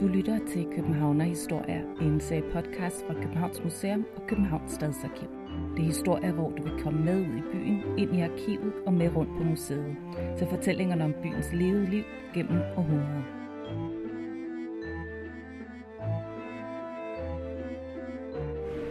Du 0.00 0.06
lytter 0.06 0.38
til 0.52 0.66
Københavner 0.74 1.24
Historier, 1.24 1.80
en 2.00 2.20
serie 2.20 2.42
podcast 2.52 3.06
fra 3.06 3.14
Københavns 3.14 3.64
Museum 3.64 4.06
og 4.16 4.22
Københavns 4.28 4.72
Stadsarkiv. 4.72 5.28
Det 5.76 5.82
er 5.82 5.86
historier, 5.86 6.32
hvor 6.32 6.50
du 6.50 6.62
vil 6.62 6.82
komme 6.82 7.04
med 7.04 7.20
ud 7.20 7.36
i 7.36 7.42
byen, 7.52 7.82
ind 7.98 8.16
i 8.16 8.20
arkivet 8.20 8.72
og 8.86 8.92
med 8.92 9.16
rundt 9.16 9.30
på 9.38 9.44
museet, 9.44 9.96
til 10.38 10.46
fortællingerne 10.50 11.04
om 11.04 11.14
byens 11.22 11.52
levede 11.52 11.90
liv 11.90 12.04
gennem 12.34 12.60
århundreder. 12.76 13.22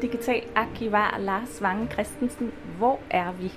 Digital 0.01 0.43
arkivar 0.55 1.17
Lars 1.19 1.61
Vange 1.61 1.87
Christensen, 1.91 2.51
hvor 2.77 2.99
er 3.09 3.31
vi? 3.31 3.51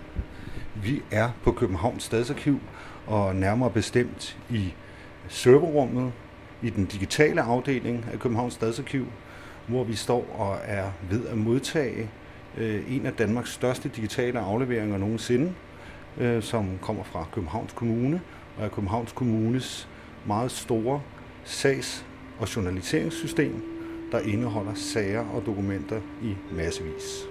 Vi 0.82 1.02
er 1.12 1.30
på 1.44 1.52
Københavns 1.52 2.02
Stadsarkiv, 2.02 2.60
og 3.06 3.36
nærmere 3.36 3.70
bestemt 3.70 4.38
i 4.50 4.74
serverrummet 5.28 6.12
i 6.62 6.70
den 6.70 6.84
digitale 6.84 7.42
afdeling 7.42 8.04
af 8.12 8.18
Københavns 8.18 8.54
Stadsarkiv, 8.54 9.06
hvor 9.66 9.84
vi 9.84 9.94
står 9.94 10.36
og 10.38 10.58
er 10.62 10.90
ved 11.10 11.26
at 11.26 11.38
modtage 11.38 12.10
øh, 12.58 12.94
en 12.96 13.06
af 13.06 13.12
Danmarks 13.12 13.52
største 13.52 13.90
digitale 13.96 14.38
afleveringer 14.38 14.98
nogensinde, 14.98 15.54
øh, 16.18 16.42
som 16.42 16.78
kommer 16.82 17.04
fra 17.04 17.26
Københavns 17.32 17.72
Kommune, 17.72 18.20
og 18.58 18.64
er 18.64 18.68
Københavns 18.68 19.12
Kommunes 19.12 19.88
meget 20.26 20.50
store 20.50 21.02
sags- 21.44 22.06
og 22.38 22.56
journaliseringssystem, 22.56 23.62
der 24.12 24.18
indeholder 24.18 24.74
sager 24.74 25.24
og 25.28 25.46
dokumenter 25.46 26.00
i 26.22 26.36
massevis. 26.52 27.24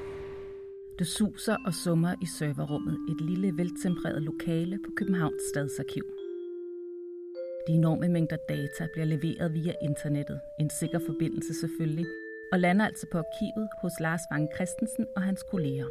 Det 0.99 1.07
suser 1.07 1.55
og 1.65 1.73
summer 1.73 2.15
i 2.21 2.25
serverrummet, 2.25 2.97
et 3.09 3.21
lille 3.21 3.57
veltempereret 3.57 4.21
lokale 4.21 4.79
på 4.85 4.91
Københavns 4.97 5.41
Stadsarkiv. 5.53 6.16
De 7.67 7.73
enorme 7.73 8.09
mængder 8.09 8.37
data 8.49 8.87
bliver 8.93 9.05
leveret 9.05 9.53
via 9.53 9.73
internettet, 9.81 10.41
en 10.59 10.69
sikker 10.69 10.99
forbindelse 10.99 11.53
selvfølgelig, 11.53 12.05
og 12.51 12.59
lander 12.59 12.85
altså 12.85 13.07
på 13.11 13.17
arkivet 13.17 13.69
hos 13.81 13.91
Lars 13.99 14.21
Vang 14.31 14.49
Christensen 14.55 15.05
og 15.15 15.21
hans 15.21 15.43
kolleger. 15.43 15.87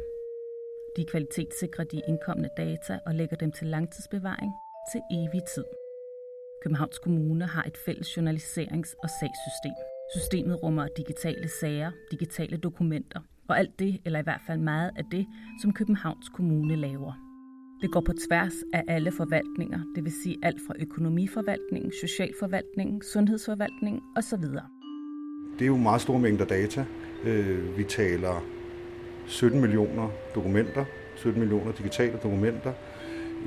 De 0.95 1.05
kvalitetssikrer 1.05 1.83
de 1.83 2.01
indkommende 2.07 2.49
data 2.57 2.99
og 3.05 3.15
lægger 3.15 3.37
dem 3.37 3.51
til 3.51 3.67
langtidsbevaring 3.67 4.51
til 4.91 5.01
evig 5.11 5.43
tid. 5.55 5.65
Københavns 6.61 6.99
Kommune 6.99 7.45
har 7.45 7.63
et 7.63 7.77
fælles 7.77 8.17
journaliserings- 8.17 8.95
og 9.03 9.09
sagssystem. 9.19 9.75
Systemet 10.15 10.63
rummer 10.63 10.87
digitale 10.87 11.47
sager, 11.47 11.91
digitale 12.11 12.57
dokumenter 12.57 13.21
og 13.49 13.59
alt 13.59 13.79
det, 13.79 14.01
eller 14.05 14.19
i 14.19 14.23
hvert 14.23 14.41
fald 14.47 14.59
meget 14.59 14.91
af 14.97 15.03
det, 15.11 15.27
som 15.61 15.73
Københavns 15.73 16.29
Kommune 16.29 16.75
laver. 16.75 17.26
Det 17.81 17.91
går 17.91 18.01
på 18.01 18.13
tværs 18.27 18.53
af 18.73 18.83
alle 18.87 19.11
forvaltninger, 19.11 19.79
det 19.95 20.03
vil 20.03 20.13
sige 20.23 20.37
alt 20.43 20.61
fra 20.67 20.73
økonomiforvaltningen, 20.79 21.91
socialforvaltningen, 21.91 23.01
sundhedsforvaltningen 23.01 24.01
osv. 24.15 24.43
Det 25.59 25.61
er 25.61 25.65
jo 25.65 25.77
meget 25.77 26.01
store 26.01 26.19
mængder 26.19 26.45
data. 26.45 26.85
Øh, 27.23 27.77
vi 27.77 27.83
taler 27.83 28.45
17 29.25 29.61
millioner 29.61 30.09
dokumenter, 30.35 30.85
17 31.15 31.39
millioner 31.39 31.71
digitale 31.71 32.19
dokumenter. 32.23 32.73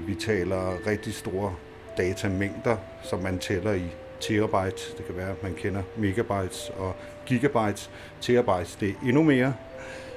Vi 0.07 0.15
taler 0.15 0.87
rigtig 0.87 1.15
store 1.15 1.55
datamængder, 1.97 2.77
som 3.03 3.23
man 3.23 3.39
tæller 3.39 3.73
i 3.73 3.87
terabytes. 4.21 4.95
Det 4.99 5.07
kan 5.07 5.17
være, 5.17 5.31
at 5.31 5.43
man 5.43 5.55
kender 5.55 5.83
megabytes 5.97 6.71
og 6.77 6.97
gigabytes. 7.27 7.91
Terabytes, 8.21 8.77
det 8.77 8.89
er 8.89 8.95
endnu 9.03 9.23
mere. 9.23 9.55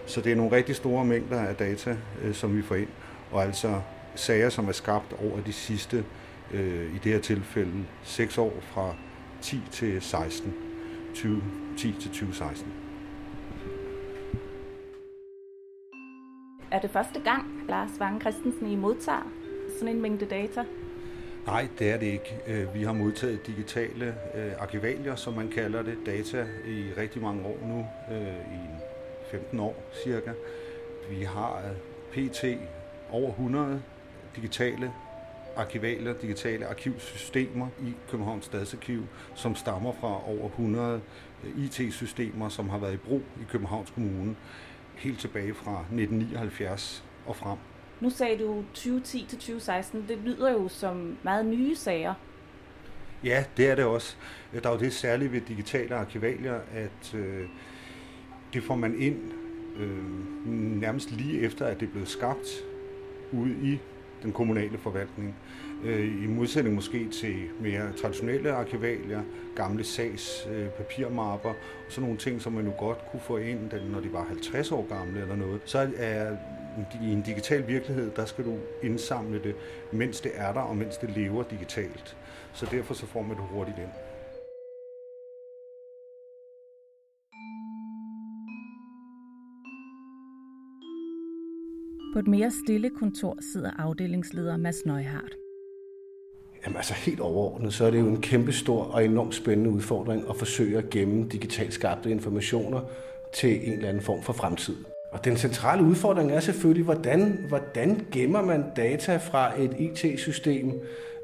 Så 0.06 0.22
det 0.22 0.32
er 0.32 0.36
nogle 0.36 0.52
rigtig 0.52 0.76
store 0.76 1.06
mængder 1.06 1.40
af 1.40 1.56
data, 1.56 1.98
øh, 2.24 2.34
som 2.34 2.58
vi 2.58 2.62
får 2.62 2.76
ind. 2.76 2.90
Og 3.32 3.44
altså 3.44 3.82
sager, 4.16 4.50
som 4.50 4.68
er 4.68 4.72
skabt 4.72 5.14
over 5.14 5.42
de 5.42 5.54
sidste, 5.54 6.06
øh, 6.54 6.96
i 6.96 6.98
det 6.98 7.12
her 7.12 7.20
tilfælde, 7.20 7.86
6 8.04 8.38
år 8.38 8.54
fra 8.62 8.96
10 9.42 9.62
til 9.72 10.02
16. 10.02 10.54
20, 11.14 11.42
10 11.78 11.92
til 11.92 12.12
2016. 12.12 12.74
Er 16.72 16.80
det 16.80 16.92
første 16.92 17.20
gang, 17.20 17.46
Lars 17.70 17.90
Vange 18.00 18.22
Christensen, 18.22 18.68
I 18.68 18.76
modtager 18.76 19.32
sådan 19.80 19.96
en 19.96 20.02
mængde 20.02 20.26
data? 20.26 20.66
Nej, 21.46 21.68
det 21.80 21.92
er 21.92 21.98
det 21.98 22.06
ikke. 22.06 22.40
Øh, 22.48 22.76
vi 22.76 22.84
har 22.84 22.94
modtaget 22.94 23.48
digitale 23.48 24.16
øh, 24.36 24.52
arkivalier, 24.60 25.16
som 25.16 25.34
man 25.34 25.50
kalder 25.50 25.82
det, 25.82 25.98
data 26.06 26.48
i 26.68 26.84
rigtig 26.98 27.22
mange 27.22 27.46
år 27.46 27.58
nu, 27.68 27.88
øh, 28.16 28.34
i 28.34 28.60
15 29.32 29.60
år 29.60 29.84
cirka. 30.04 30.32
Vi 31.10 31.24
har 31.24 31.62
PT 32.12 32.44
over 33.12 33.30
100 33.30 33.82
digitale 34.36 34.94
arkivalier, 35.56 36.14
digitale 36.14 36.68
arkivsystemer 36.68 37.68
i 37.82 37.94
Københavns 38.12 38.46
Stadsarkiv, 38.46 39.04
som 39.36 39.56
stammer 39.56 39.94
fra 39.94 40.30
over 40.30 40.50
100 40.50 41.02
øh, 41.44 41.66
IT-systemer, 41.66 42.50
som 42.50 42.70
har 42.70 42.78
været 42.78 42.94
i 42.94 42.98
brug 42.98 43.22
i 43.42 43.44
Københavns 43.50 43.92
Kommune 43.92 44.36
helt 44.96 45.20
tilbage 45.20 45.54
fra 45.54 45.72
1979 45.72 47.04
og 47.26 47.36
frem. 47.36 47.58
Nu 48.00 48.10
sagde 48.10 48.44
du 48.44 48.64
2010 48.74 49.26
til 49.30 49.38
2016. 49.38 50.06
Det 50.08 50.18
lyder 50.18 50.52
jo 50.52 50.68
som 50.68 51.18
meget 51.24 51.46
nye 51.46 51.76
sager. 51.76 52.14
Ja, 53.24 53.44
det 53.58 53.70
er 53.70 53.76
det 53.76 53.86
også. 53.86 54.16
Der 54.64 54.70
er 54.70 54.74
jo 54.74 54.80
det 54.80 54.94
særlige 54.94 55.32
ved 55.32 55.42
digitale 55.42 55.96
arkivalier, 55.96 56.60
at 56.74 57.16
øh, 57.16 57.48
det 58.54 58.64
får 58.64 58.76
man 58.76 59.02
ind 59.02 59.20
øh, 59.78 60.04
nærmest 60.80 61.12
lige 61.12 61.40
efter, 61.40 61.66
at 61.66 61.80
det 61.80 61.88
er 61.88 61.92
blevet 61.92 62.08
skabt 62.08 62.48
ude 63.32 63.56
i 63.62 63.80
den 64.24 64.32
kommunale 64.32 64.78
forvaltning. 64.78 65.36
Øh, 65.84 66.24
I 66.24 66.28
modsætning 66.28 66.76
måske 66.76 67.10
til 67.10 67.36
mere 67.62 67.94
traditionelle 68.02 68.52
arkivalier, 68.52 69.22
gamle 69.56 69.84
sags, 69.84 70.48
papirmapper 70.78 71.50
og 71.50 71.56
sådan 71.90 72.04
nogle 72.04 72.20
ting, 72.20 72.42
som 72.42 72.54
man 72.54 72.66
nu 72.66 72.72
godt 72.72 72.98
kunne 73.12 73.22
få 73.22 73.38
ind, 73.38 73.72
når 73.92 74.00
de 74.00 74.14
var 74.14 74.24
50 74.24 74.72
år 74.72 74.88
gamle 74.90 75.22
eller 75.22 75.36
noget. 75.36 75.62
Så 75.66 75.90
er 75.98 76.36
i 77.02 77.12
en 77.12 77.22
digital 77.22 77.68
virkelighed, 77.68 78.12
der 78.16 78.26
skal 78.26 78.46
du 78.46 78.58
indsamle 78.84 79.44
det, 79.44 79.56
mens 79.92 80.22
det 80.22 80.32
er 80.36 80.54
der 80.54 80.62
og 80.62 80.78
mens 80.78 80.98
det 80.98 81.10
lever 81.10 81.44
digitalt. 81.44 82.18
Så 82.54 82.68
derfor 82.72 82.94
så 82.94 83.06
får 83.06 83.22
man 83.22 83.38
det 83.38 83.46
hurtigt 83.50 83.78
ind. 83.78 84.13
På 92.14 92.20
et 92.20 92.28
mere 92.28 92.52
stille 92.66 92.90
kontor 92.90 93.38
sidder 93.54 93.72
afdelingsleder 93.80 94.58
Mads 94.58 94.86
Neuhardt. 94.86 95.38
Jamen 96.66 96.78
altså 96.78 96.94
helt 96.94 97.20
overordnet, 97.20 97.74
så 97.74 97.86
er 97.86 97.92
det 97.92 98.00
jo 98.00 98.08
en 98.08 98.22
kæmpe 98.22 98.52
stor 98.52 98.84
og 98.84 99.06
enormt 99.06 99.36
spændende 99.36 99.70
udfordring 99.70 100.24
at 100.30 100.36
forsøge 100.36 100.78
at 100.78 100.90
gemme 100.90 101.30
digitalt 101.30 101.74
skabte 101.74 102.12
informationer 102.12 102.82
til 103.34 103.68
en 103.68 103.74
eller 103.74 103.90
anden 103.90 104.04
form 104.04 104.22
for 104.22 104.34
fremtid. 104.34 104.76
Og 105.12 105.26
den 105.26 105.38
centrale 105.38 105.84
udfordring 105.84 106.32
er 106.32 106.40
selvfølgelig, 106.40 106.86
hvordan, 106.86 107.46
hvordan 107.48 108.06
gemmer 108.12 108.42
man 108.42 108.64
data 108.76 109.18
fra 109.18 109.62
et 109.62 109.76
IT-system, 109.80 110.72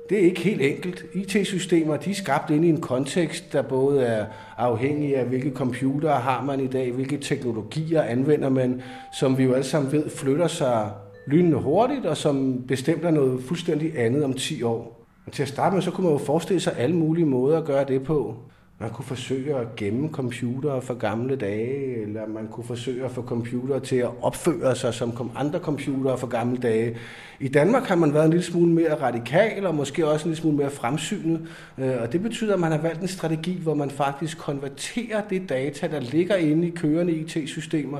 det 0.10 0.20
er 0.20 0.22
ikke 0.22 0.42
helt 0.42 0.62
enkelt. 0.62 1.06
IT-systemer 1.14 1.98
de 1.98 2.10
er 2.10 2.16
skabt 2.16 2.50
ind 2.50 2.66
i 2.66 2.70
en 2.70 2.82
kontekst, 2.82 3.54
der 3.54 3.62
både 3.62 4.04
er 4.04 4.26
afhængig 4.58 5.18
af, 5.18 5.26
hvilke 5.26 5.52
computere 5.52 6.20
har 6.20 6.44
man 6.44 6.60
i 6.60 6.68
dag, 6.68 6.92
hvilke 6.92 7.18
teknologier 7.18 8.02
anvender 8.02 8.50
man, 8.50 8.82
som 9.20 9.38
vi 9.38 9.44
jo 9.44 9.54
alle 9.54 9.66
sammen 9.66 9.92
ved 9.92 10.10
flytter 10.10 10.48
sig 10.48 10.92
lynende 11.28 11.58
hurtigt, 11.58 12.06
og 12.06 12.18
som 12.18 12.64
bestemt 12.68 13.06
er 13.06 13.12
noget 13.12 13.44
fuldstændig 13.44 14.00
andet 14.00 14.24
om 14.24 14.34
10 14.34 14.64
år. 14.64 15.06
Og 15.26 15.32
til 15.32 15.44
at 15.44 15.50
starte 15.50 15.74
med, 15.74 15.82
så 15.82 15.92
kunne 15.92 16.04
man 16.04 16.14
jo 16.14 16.26
forestille 16.26 16.60
sig 16.60 16.74
alle 16.78 16.96
mulige 16.96 17.26
måder 17.26 17.58
at 17.58 17.66
gøre 17.66 17.86
det 17.86 18.04
på. 18.04 18.36
Man 18.82 18.90
kunne 18.90 19.06
forsøge 19.06 19.56
at 19.56 19.76
gemme 19.76 20.10
computere 20.10 20.82
fra 20.82 20.94
gamle 20.94 21.36
dage, 21.36 22.02
eller 22.02 22.28
man 22.28 22.48
kunne 22.48 22.64
forsøge 22.64 23.06
at 23.06 23.12
få 23.12 23.22
computere 23.22 23.80
til 23.80 23.96
at 23.96 24.10
opføre 24.22 24.76
sig 24.76 24.94
som 24.94 25.32
andre 25.36 25.60
computere 25.60 26.18
fra 26.18 26.28
gamle 26.28 26.58
dage. 26.58 26.98
I 27.40 27.48
Danmark 27.48 27.84
har 27.84 27.96
man 27.96 28.14
været 28.14 28.26
en 28.26 28.32
lille 28.32 28.46
smule 28.46 28.72
mere 28.72 29.02
radikal, 29.02 29.66
og 29.66 29.76
måske 29.76 30.08
også 30.08 30.26
en 30.26 30.30
lille 30.30 30.42
smule 30.42 30.58
mere 30.58 30.70
fremsynet. 30.70 31.48
Øh, 31.78 32.02
og 32.02 32.14
det 32.14 32.22
betyder, 32.22 32.54
at 32.54 32.60
man 32.60 32.72
har 32.72 32.78
valgt 32.78 33.02
en 33.02 33.08
strategi, 33.08 33.60
hvor 33.62 33.74
man 33.74 33.90
faktisk 33.90 34.38
konverterer 34.38 35.22
det 35.30 35.50
data, 35.50 35.88
der 35.88 36.00
ligger 36.00 36.36
inde 36.36 36.68
i 36.68 36.72
kørende 36.72 37.14
IT-systemer, 37.14 38.00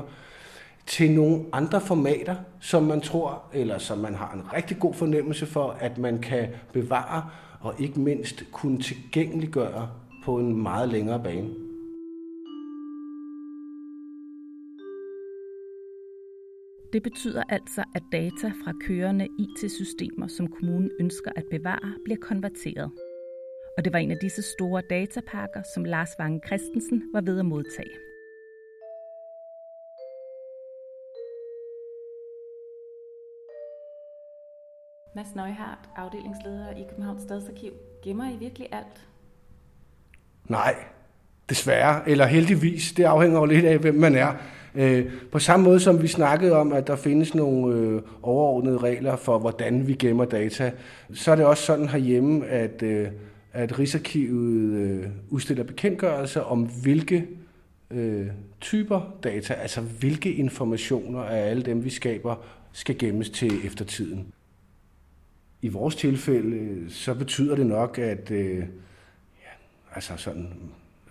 til 0.86 1.10
nogle 1.10 1.44
andre 1.52 1.80
formater, 1.80 2.36
som 2.60 2.82
man 2.82 3.00
tror, 3.00 3.42
eller 3.52 3.78
som 3.78 3.98
man 3.98 4.14
har 4.14 4.32
en 4.34 4.52
rigtig 4.54 4.78
god 4.78 4.94
fornemmelse 4.94 5.46
for, 5.46 5.76
at 5.80 5.98
man 5.98 6.18
kan 6.18 6.48
bevare 6.72 7.22
og 7.60 7.74
ikke 7.78 8.00
mindst 8.00 8.44
kunne 8.52 8.78
tilgængeliggøre 8.78 9.88
på 10.24 10.38
en 10.38 10.62
meget 10.62 10.88
længere 10.88 11.22
bane. 11.22 11.54
Det 16.92 17.02
betyder 17.02 17.42
altså, 17.48 17.84
at 17.94 18.02
data 18.12 18.48
fra 18.64 18.72
kørende 18.86 19.28
IT-systemer, 19.38 20.26
som 20.26 20.46
kommunen 20.46 20.90
ønsker 21.00 21.30
at 21.36 21.44
bevare, 21.50 21.94
bliver 22.04 22.18
konverteret. 22.20 22.90
Og 23.76 23.84
det 23.84 23.92
var 23.92 23.98
en 23.98 24.10
af 24.10 24.18
disse 24.22 24.42
store 24.42 24.82
datapakker, 24.90 25.62
som 25.74 25.84
Lars 25.84 26.10
Vange 26.18 26.40
Christensen 26.46 27.02
var 27.12 27.20
ved 27.20 27.38
at 27.38 27.46
modtage. 27.46 27.96
Mads 35.14 35.34
Neuhardt, 35.34 35.88
afdelingsleder 35.96 36.70
i 36.76 36.82
Københavns 36.88 37.22
Stadsarkiv. 37.22 37.72
Gemmer 38.02 38.30
I 38.34 38.36
virkelig 38.36 38.68
alt? 38.72 39.09
Nej, 40.48 40.74
Desværre, 41.50 42.08
eller 42.08 42.26
heldigvis, 42.26 42.92
det 42.92 43.04
afhænger 43.04 43.38
jo 43.38 43.44
lidt 43.44 43.64
af, 43.64 43.78
hvem 43.78 43.94
man 43.94 44.14
er. 44.14 44.32
Øh, 44.74 45.04
på 45.32 45.38
samme 45.38 45.64
måde 45.64 45.80
som 45.80 46.02
vi 46.02 46.08
snakkede 46.08 46.52
om, 46.52 46.72
at 46.72 46.86
der 46.86 46.96
findes 46.96 47.34
nogle 47.34 47.76
øh, 47.76 48.02
overordnede 48.22 48.78
regler 48.78 49.16
for, 49.16 49.38
hvordan 49.38 49.86
vi 49.86 49.94
gemmer 49.94 50.24
data, 50.24 50.72
så 51.12 51.32
er 51.32 51.36
det 51.36 51.44
også 51.44 51.62
sådan 51.62 51.88
herhjemme, 51.88 52.46
at, 52.46 52.82
øh, 52.82 53.08
at 53.52 53.78
Rigsarkivet 53.78 54.74
øh, 54.74 55.06
udstiller 55.30 55.64
bekendtgørelser 55.64 56.40
om, 56.40 56.62
hvilke 56.82 57.26
øh, 57.90 58.26
typer 58.60 59.14
data, 59.24 59.54
altså 59.54 59.80
hvilke 59.80 60.32
informationer 60.32 61.20
af 61.20 61.50
alle 61.50 61.62
dem, 61.62 61.84
vi 61.84 61.90
skaber, 61.90 62.34
skal 62.72 62.98
gemmes 62.98 63.30
til 63.30 63.66
eftertiden. 63.66 64.26
I 65.62 65.68
vores 65.68 65.96
tilfælde, 65.96 66.56
øh, 66.56 66.90
så 66.90 67.14
betyder 67.14 67.56
det 67.56 67.66
nok, 67.66 67.98
at 67.98 68.30
øh, 68.30 68.64
altså 69.94 70.16
sådan 70.16 70.48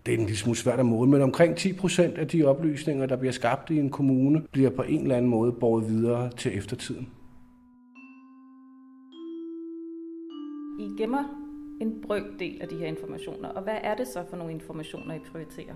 det 0.05 0.13
er 0.13 0.17
en 0.17 0.25
lille 0.25 0.37
smule 0.37 0.57
svært 0.57 0.79
at 0.79 0.85
måle, 0.85 1.11
men 1.11 1.21
omkring 1.21 1.55
10 1.55 1.73
procent 1.73 2.17
af 2.17 2.27
de 2.27 2.43
oplysninger, 2.43 3.05
der 3.05 3.15
bliver 3.15 3.31
skabt 3.31 3.69
i 3.69 3.79
en 3.79 3.89
kommune, 3.89 4.41
bliver 4.51 4.69
på 4.69 4.81
en 4.81 5.01
eller 5.01 5.15
anden 5.15 5.31
måde 5.31 5.51
båret 5.51 5.89
videre 5.89 6.29
til 6.37 6.57
eftertiden. 6.57 7.09
I 10.79 11.01
gemmer 11.01 11.23
en 11.81 12.01
brøkdel 12.07 12.57
af 12.61 12.67
de 12.67 12.75
her 12.75 12.85
informationer, 12.85 13.49
og 13.49 13.63
hvad 13.63 13.77
er 13.83 13.95
det 13.95 14.07
så 14.07 14.23
for 14.29 14.37
nogle 14.37 14.53
informationer, 14.53 15.15
I 15.15 15.19
prioriterer? 15.31 15.75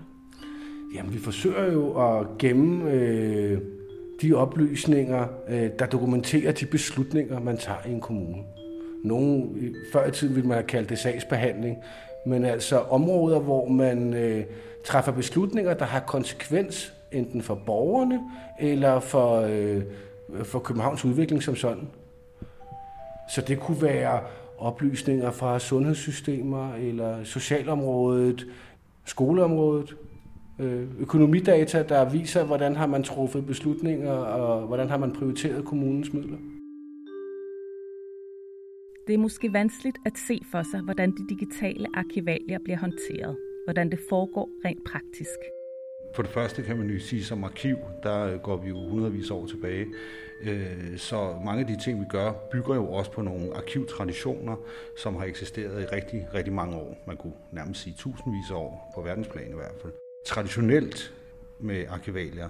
Jamen, 0.94 1.14
vi 1.14 1.18
forsøger 1.18 1.72
jo 1.72 2.18
at 2.18 2.26
gemme 2.38 2.90
øh, 2.90 3.58
de 4.22 4.34
oplysninger, 4.34 5.26
øh, 5.48 5.70
der 5.78 5.86
dokumenterer 5.86 6.52
de 6.52 6.66
beslutninger, 6.66 7.40
man 7.40 7.56
tager 7.56 7.86
i 7.86 7.92
en 7.92 8.00
kommune. 8.00 8.42
Nogle, 9.04 9.48
før 9.92 10.06
i 10.06 10.10
tiden 10.10 10.34
ville 10.34 10.48
man 10.48 10.56
have 10.56 10.66
kaldt 10.66 10.88
det 10.88 10.98
sagsbehandling, 10.98 11.76
men 12.26 12.44
altså 12.44 12.78
områder, 12.78 13.38
hvor 13.38 13.68
man 13.68 14.14
øh, 14.14 14.44
træffer 14.84 15.12
beslutninger, 15.12 15.74
der 15.74 15.84
har 15.84 16.00
konsekvens 16.00 16.92
enten 17.12 17.42
for 17.42 17.54
borgerne 17.54 18.20
eller 18.60 19.00
for, 19.00 19.40
øh, 19.40 19.82
for 20.44 20.58
Københavns 20.58 21.04
udvikling 21.04 21.42
som 21.42 21.56
sådan. 21.56 21.88
Så 23.28 23.40
det 23.40 23.60
kunne 23.60 23.82
være 23.82 24.20
oplysninger 24.58 25.30
fra 25.30 25.58
sundhedssystemer 25.58 26.74
eller 26.74 27.24
socialområdet, 27.24 28.46
skoleområdet, 29.04 29.96
øh, 30.58 31.00
økonomidata, 31.00 31.82
der 31.82 32.04
viser, 32.04 32.44
hvordan 32.44 32.76
har 32.76 32.86
man 32.86 33.02
truffet 33.02 33.46
beslutninger 33.46 34.12
og 34.12 34.66
hvordan 34.66 34.88
har 34.88 34.98
man 34.98 35.12
prioriteret 35.12 35.64
kommunens 35.64 36.12
midler. 36.12 36.36
Det 39.06 39.14
er 39.14 39.18
måske 39.18 39.52
vanskeligt 39.52 39.96
at 40.06 40.12
se 40.28 40.42
for 40.50 40.62
sig, 40.62 40.80
hvordan 40.80 41.10
de 41.10 41.28
digitale 41.28 41.86
arkivalier 41.94 42.58
bliver 42.64 42.78
håndteret, 42.78 43.36
hvordan 43.64 43.90
det 43.90 43.98
foregår 44.08 44.48
rent 44.64 44.84
praktisk. 44.86 45.38
For 46.14 46.22
det 46.22 46.30
første 46.30 46.62
kan 46.62 46.76
man 46.78 46.90
jo 46.90 47.00
sige, 47.00 47.24
som 47.24 47.44
arkiv, 47.44 47.76
der 48.02 48.38
går 48.38 48.56
vi 48.56 48.68
jo 48.68 48.88
hundredvis 48.88 49.30
år 49.30 49.46
tilbage. 49.46 49.86
Øh, 50.42 50.96
så 50.96 51.36
mange 51.44 51.60
af 51.60 51.66
de 51.66 51.84
ting, 51.84 52.00
vi 52.00 52.04
gør, 52.10 52.32
bygger 52.52 52.74
jo 52.74 52.92
også 52.92 53.10
på 53.10 53.22
nogle 53.22 53.56
arkivtraditioner, 53.56 54.56
som 54.96 55.16
har 55.16 55.24
eksisteret 55.24 55.82
i 55.82 55.86
rigtig, 55.86 56.28
rigtig 56.34 56.52
mange 56.52 56.76
år. 56.76 57.04
Man 57.06 57.16
kunne 57.16 57.32
nærmest 57.52 57.82
sige 57.82 57.94
tusindvis 57.98 58.50
af 58.50 58.54
år, 58.54 58.92
på 58.94 59.02
verdensplan 59.02 59.50
i 59.50 59.54
hvert 59.54 59.74
fald. 59.82 59.92
Traditionelt 60.26 61.14
med 61.58 61.84
arkivalier, 61.88 62.48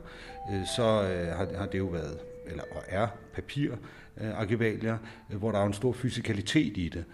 øh, 0.53 0.67
så 0.77 0.83
øh, 0.83 1.57
har 1.59 1.67
det 1.67 1.79
jo 1.79 1.87
været, 1.87 2.19
eller 2.47 2.63
og 2.71 2.83
er 2.89 3.09
papir, 3.35 3.73
øh, 4.21 4.39
arkivalier, 4.39 4.99
øh, 5.31 5.37
hvor 5.37 5.53
der 5.53 5.59
er 5.59 5.67
en 5.67 5.73
stor 5.73 5.93
fysikalitet 5.93 6.77
i 6.77 6.89
det. 6.89 7.05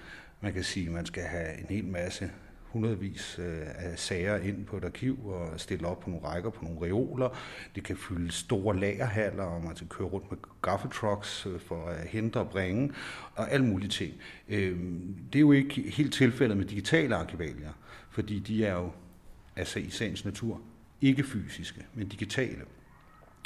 Man 0.40 0.52
kan 0.52 0.64
sige, 0.64 0.86
at 0.86 0.92
man 0.92 1.06
skal 1.06 1.22
have 1.22 1.58
en 1.58 1.66
hel 1.68 1.84
masse 1.84 2.30
hundredvis 2.64 3.38
øh, 3.38 3.60
af 3.62 3.98
sager 3.98 4.36
ind 4.36 4.64
på 4.66 4.76
et 4.76 4.84
arkiv 4.84 5.26
og 5.26 5.60
stille 5.60 5.86
op 5.86 6.00
på 6.00 6.10
nogle 6.10 6.26
rækker 6.26 6.50
på 6.50 6.64
nogle 6.64 6.86
reoler. 6.86 7.38
Det 7.74 7.84
kan 7.84 7.96
fylde 7.96 8.32
store 8.32 8.80
lagerhaller, 8.80 9.44
og 9.44 9.64
man 9.64 9.76
skal 9.76 9.88
køre 9.88 10.08
rundt 10.08 10.30
med 10.30 10.38
gaffeltrucks 10.62 11.46
for 11.58 11.86
at 11.86 12.08
hente 12.08 12.36
og 12.36 12.50
bringe, 12.50 12.92
og 13.34 13.52
alle 13.52 13.66
mulige 13.66 13.88
ting. 13.88 14.14
Det 15.32 15.34
er 15.34 15.40
jo 15.40 15.52
ikke 15.52 15.90
helt 15.90 16.14
tilfældet 16.14 16.56
med 16.56 16.64
digitale 16.64 17.16
arkivalier, 17.16 17.72
fordi 18.10 18.38
de 18.38 18.66
er 18.66 18.74
jo 18.74 18.90
altså 19.56 19.78
i 19.78 19.90
sagens 19.90 20.24
natur 20.24 20.60
ikke 21.00 21.24
fysiske, 21.24 21.86
men 21.94 22.08
digitale. 22.08 22.62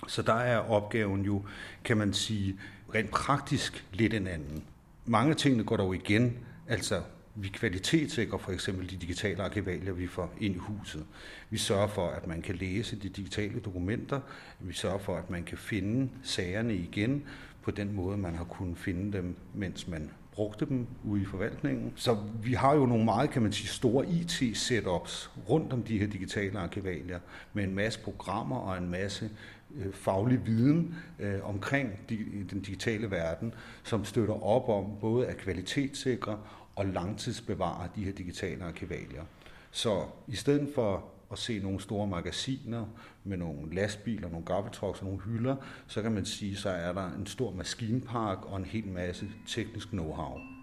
Så 0.08 0.22
der 0.22 0.34
er 0.34 0.58
opgaven 0.58 1.22
jo, 1.22 1.44
kan 1.84 1.96
man 1.96 2.12
sige, 2.12 2.58
rent 2.94 3.10
praktisk 3.10 3.86
lidt 3.92 4.14
en 4.14 4.26
anden. 4.26 4.64
Mange 5.04 5.30
af 5.30 5.36
tingene 5.36 5.64
går 5.64 5.76
dog 5.76 5.94
igen, 5.94 6.38
altså 6.68 7.02
vi 7.34 7.48
kvalitetssikrer 7.48 8.38
for 8.38 8.52
eksempel 8.52 8.90
de 8.90 8.96
digitale 8.96 9.42
arkivalier, 9.42 9.92
vi 9.92 10.06
får 10.06 10.34
ind 10.40 10.54
i 10.54 10.58
huset. 10.58 11.04
Vi 11.50 11.58
sørger 11.58 11.86
for, 11.86 12.08
at 12.08 12.26
man 12.26 12.42
kan 12.42 12.54
læse 12.54 12.96
de 12.96 13.08
digitale 13.08 13.60
dokumenter. 13.60 14.20
Vi 14.60 14.72
sørger 14.72 14.98
for, 14.98 15.16
at 15.16 15.30
man 15.30 15.44
kan 15.44 15.58
finde 15.58 16.10
sagerne 16.22 16.74
igen 16.74 17.24
på 17.62 17.70
den 17.70 17.92
måde, 17.92 18.16
man 18.16 18.34
har 18.34 18.44
kunnet 18.44 18.78
finde 18.78 19.18
dem, 19.18 19.36
mens 19.54 19.88
man 19.88 20.10
brugte 20.34 20.66
dem 20.66 20.86
ude 21.04 21.22
i 21.22 21.24
forvaltningen. 21.24 21.92
Så 21.96 22.16
vi 22.42 22.52
har 22.52 22.74
jo 22.74 22.86
nogle 22.86 23.04
meget, 23.04 23.30
kan 23.30 23.42
man 23.42 23.52
sige, 23.52 23.68
store 23.68 24.06
IT-setups 24.06 25.30
rundt 25.48 25.72
om 25.72 25.82
de 25.82 25.98
her 25.98 26.06
digitale 26.06 26.58
arkivalier, 26.58 27.18
med 27.52 27.64
en 27.64 27.74
masse 27.74 28.00
programmer 28.00 28.56
og 28.56 28.78
en 28.78 28.90
masse 28.90 29.30
øh, 29.76 29.92
faglig 29.92 30.46
viden 30.46 30.94
øh, 31.18 31.48
omkring 31.48 31.90
di 32.08 32.42
den 32.50 32.60
digitale 32.60 33.10
verden, 33.10 33.54
som 33.82 34.04
støtter 34.04 34.44
op 34.44 34.68
om 34.68 34.84
både 35.00 35.26
at 35.26 35.36
kvalitetssikre 35.36 36.38
og 36.76 36.86
langtidsbevare 36.86 37.88
de 37.96 38.04
her 38.04 38.12
digitale 38.12 38.64
arkivalier. 38.64 39.22
Så 39.70 40.02
i 40.28 40.36
stedet 40.36 40.68
for 40.74 41.04
at 41.34 41.38
se 41.38 41.58
nogle 41.58 41.80
store 41.80 42.06
magasiner 42.06 42.84
med 43.24 43.36
nogle 43.36 43.74
lastbiler, 43.74 44.28
nogle 44.28 44.46
gaffeltrucks 44.46 45.00
og 45.00 45.06
nogle 45.06 45.20
hylder, 45.20 45.56
så 45.86 46.02
kan 46.02 46.12
man 46.12 46.24
sige, 46.24 46.56
så 46.56 46.68
er 46.68 46.92
der 46.92 47.12
en 47.18 47.26
stor 47.26 47.52
maskinpark 47.52 48.38
og 48.46 48.56
en 48.56 48.64
hel 48.64 48.88
masse 48.88 49.26
teknisk 49.46 49.88
know-how. 49.88 50.54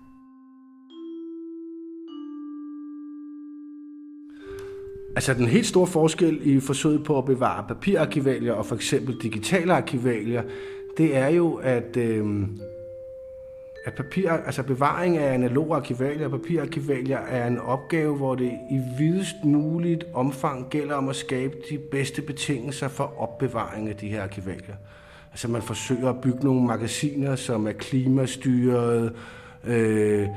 Altså 5.15 5.33
den 5.33 5.47
helt 5.47 5.65
store 5.65 5.87
forskel 5.87 6.39
i 6.43 6.59
forsøget 6.59 7.03
på 7.03 7.17
at 7.17 7.25
bevare 7.25 7.67
papirarkivalier 7.67 8.53
og 8.53 8.65
for 8.65 8.75
eksempel 8.75 9.21
digitale 9.21 9.73
arkivalier, 9.73 10.43
det 10.97 11.17
er 11.17 11.27
jo, 11.27 11.55
at, 11.55 11.97
øh, 11.97 12.47
at 13.85 13.93
papir, 13.93 14.31
altså 14.31 14.63
bevaring 14.63 15.17
af 15.17 15.33
analoge 15.33 15.75
arkivalier 15.75 16.25
og 16.25 16.31
papirarkivalier 16.31 17.17
er 17.17 17.47
en 17.47 17.59
opgave, 17.59 18.15
hvor 18.15 18.35
det 18.35 18.51
i 18.71 18.81
videst 18.97 19.35
muligt 19.43 20.05
omfang 20.13 20.69
gælder 20.69 20.95
om 20.95 21.09
at 21.09 21.15
skabe 21.15 21.55
de 21.69 21.77
bedste 21.77 22.21
betingelser 22.21 22.87
for 22.87 23.13
opbevaring 23.17 23.89
af 23.89 23.95
de 23.95 24.07
her 24.09 24.23
arkivalier. 24.23 24.75
Altså 25.31 25.47
man 25.47 25.61
forsøger 25.61 26.09
at 26.09 26.21
bygge 26.21 26.43
nogle 26.43 26.61
magasiner, 26.61 27.35
som 27.35 27.67
er 27.67 27.71
klimastyret, 27.71 29.13
øh, 29.63 30.27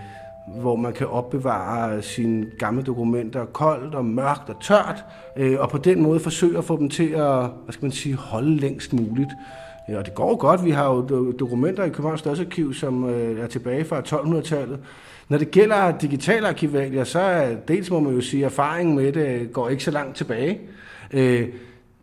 hvor 0.60 0.76
man 0.76 0.92
kan 0.92 1.06
opbevare 1.06 2.02
sine 2.02 2.46
gamle 2.58 2.82
dokumenter 2.82 3.44
koldt 3.44 3.94
og 3.94 4.04
mørkt 4.04 4.48
og 4.48 4.56
tørt, 4.62 5.04
øh, 5.36 5.60
og 5.60 5.70
på 5.70 5.78
den 5.78 6.02
måde 6.02 6.20
forsøge 6.20 6.58
at 6.58 6.64
få 6.64 6.78
dem 6.78 6.88
til 6.88 7.08
at 7.08 7.50
hvad 7.64 7.72
skal 7.72 7.84
man 7.84 7.92
sige, 7.92 8.14
holde 8.14 8.56
længst 8.56 8.92
muligt. 8.92 9.30
Ja, 9.88 9.98
og 9.98 10.06
det 10.06 10.14
går 10.14 10.36
godt. 10.36 10.64
Vi 10.64 10.70
har 10.70 10.94
jo 10.94 11.32
dokumenter 11.32 11.84
i 11.84 11.88
Københavns 11.88 12.20
Stadsarkiv, 12.20 12.74
som 12.74 13.10
øh, 13.10 13.40
er 13.40 13.46
tilbage 13.46 13.84
fra 13.84 14.00
1200-tallet. 14.00 14.78
Når 15.28 15.38
det 15.38 15.50
gælder 15.50 15.98
digitale 15.98 16.48
arkivalier, 16.48 17.04
så 17.04 17.18
er 17.18 17.54
dels 17.68 17.90
må 17.90 18.00
man 18.00 18.14
jo 18.14 18.20
sige, 18.20 18.44
at 18.46 18.52
erfaringen 18.52 18.96
med 18.96 19.12
det 19.12 19.40
øh, 19.40 19.48
går 19.48 19.68
ikke 19.68 19.84
så 19.84 19.90
langt 19.90 20.16
tilbage. 20.16 20.60
Øh, 21.12 21.48